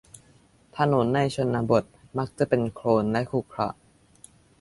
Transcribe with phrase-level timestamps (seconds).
[0.77, 1.83] ถนนในชนบท
[2.17, 3.69] มักจะเป็นโคลนและขรุขระ